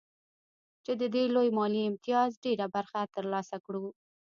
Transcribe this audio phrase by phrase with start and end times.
[0.83, 3.85] چې د دې لوی مالي امتياز ډېره برخه ترلاسه کړو